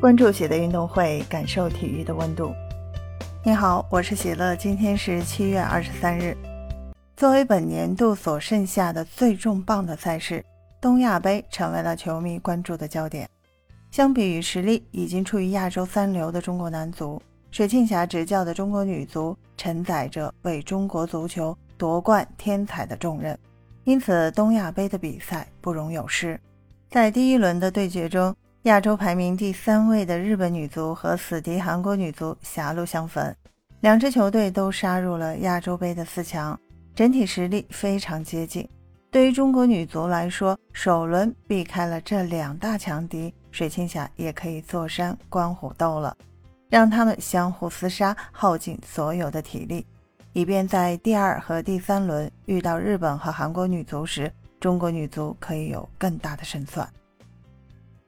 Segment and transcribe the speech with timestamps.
[0.00, 2.54] 关注喜的运动会，感受体育的温度。
[3.44, 4.54] 你好，我是喜乐。
[4.54, 6.36] 今天是七月二十三日。
[7.16, 10.44] 作为本年度所剩下的最重磅的赛事，
[10.80, 13.28] 东亚杯成为了球迷关注的焦点。
[13.90, 17.20] 相比于实力已经处于亚洲三流的中国男足，
[17.50, 23.36] 水庆霞执教的中国女足承载着为中国足球夺冠添彩的重任，
[23.82, 26.38] 因此东亚杯的比赛不容有失。
[26.88, 28.32] 在第一轮的对决中，
[28.64, 33.32] 亚洲排名第三位的日本女足和死敌韩国女足狭路相逢，
[33.80, 36.58] 两支球队都杀入了亚洲杯的四强，
[36.92, 38.68] 整体实力非常接近。
[39.12, 46.14] 对于中国女足来说，首轮避开了这两大强敌，水庆霞也可以坐山观虎斗了，
[46.68, 49.86] 让他们相互厮杀，耗尽所有的体力，
[50.32, 56.86] 以便在第二和第三轮遇到日本和韩国女足时，中国女足可以有更大的胜算。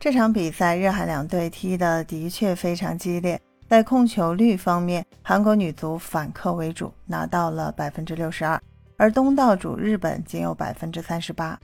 [0.00, 3.38] 这场比赛，日韩两队踢得的确非常激烈。
[3.68, 8.58] 在控球率方面，韩国女足反客为主，拿到了百分之六十二，
[8.96, 11.60] 而东道主日本仅有百分之三十八。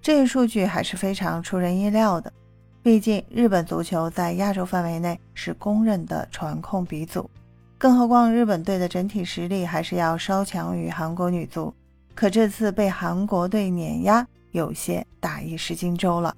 [0.00, 2.32] 这一数据还是非常出人意料的。
[2.80, 7.28] 毕竟，日本足球在亚洲范围内是公认的传控鼻祖，
[7.76, 11.74] 更何况日本队的整体实力还是要稍强于韩国女足。
[12.14, 16.32] 可这次被韩国队碾压，有些大意失荆州了。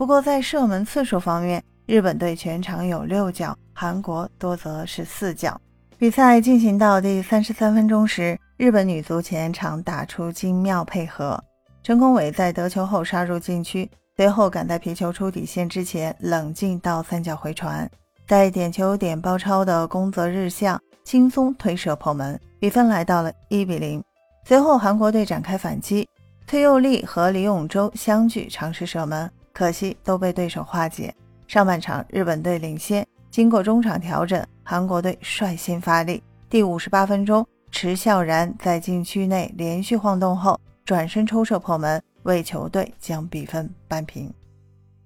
[0.00, 5.60] 不过，在射门次数方面，日本队全场有六脚，韩国多则是四脚。
[5.98, 11.38] 比赛进行到第三十三分钟时，日本女足前场打出精妙配合，
[11.82, 17.86] 陈功伟在得球后杀入禁区，随后赶在皮球出底线之前冷静到三角回传，
[18.26, 24.02] 在点球点包抄的宫泽日向轻松推射破门，比分来到了一比零。
[24.46, 26.08] 随后韩国队展开反击，
[26.46, 29.30] 崔佑丽和李永洲相继尝试射门。
[29.52, 31.14] 可惜都被对手化解。
[31.46, 36.22] 上半场日本队领先，经过中场调整，韩国队率先发力。
[36.48, 44.32] 第五十八分钟，池孝然在禁区内连续晃动后转身抽射破门，为球队将比分扳平。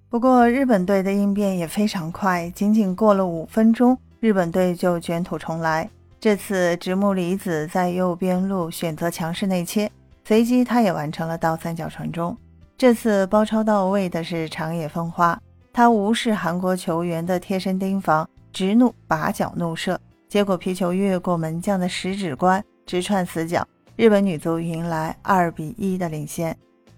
[0.09, 5.89] 不过日本队的应变也非常快，仅仅过了五分钟，日本队就卷土重来。
[6.19, 9.91] 这次直木里子在右边路选择强势内切，
[10.23, 12.35] 随即他也完成了倒三角传中。
[12.77, 15.41] 这次包抄到位的是长野风花，
[15.71, 19.97] 他无视韩国球员的贴身盯防，直怒拔脚怒射，
[20.27, 23.65] 结果皮球越过门将的食指关，直串死角。
[23.95, 26.55] 日本女足迎来二比一的领先。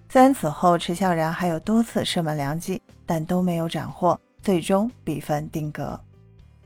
[0.10, 6.00] 虽然此后池孝然还有多次射门良机，但都没有斩获，最终比分定格。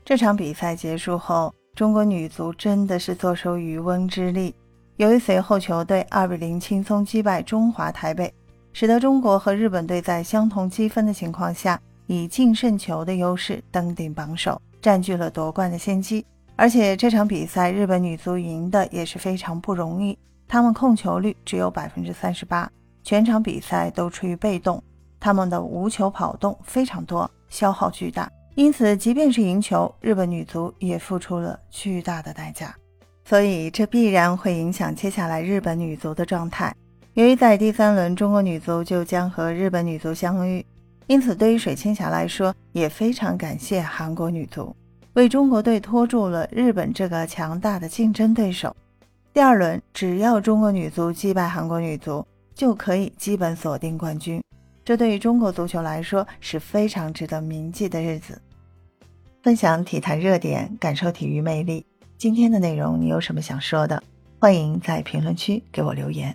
[0.06, 4.54] 这场比赛结束后，中国女足真的是坐收渔翁之利。
[4.96, 8.32] 由于随后球队二比零轻松击败中华台北。
[8.72, 16.24] 使得中国和日本队在相同积分的情况下，以净胜球的优势登顶榜首，占据了夺冠的先机。
[16.56, 20.16] 而且这场比赛日本女足赢的也是非常不容易，
[20.46, 22.70] 她们控球率只有百分之三十八，
[23.02, 24.82] 全场比赛都处于被动，
[25.18, 28.30] 她们的无球跑动非常多，消耗巨大。
[28.54, 32.74] 因此，即便是赢球，日本女足也付出了巨大的代价。
[33.24, 36.74] 所以，这必然会影响接下来日本女足的状态。
[37.14, 40.64] 由于在第三轮中国女足就将和日本女足相遇，
[41.06, 44.74] 因此对于水庆霞来说也非常感谢韩国女足
[45.12, 48.74] 为中国队拖住了日本这个强大的竞争对手。
[49.34, 54.42] 第二轮只要中国女足击败韩国女足，就可以基本锁定冠军。
[54.82, 58.40] 这对于中国足球来说是非常值得铭记的日子。
[59.42, 61.84] 分享体坛热点，感受体育魅力。
[62.16, 64.02] 今天的内容你有什么想说的？
[64.40, 66.34] 欢迎在评论区给我留言。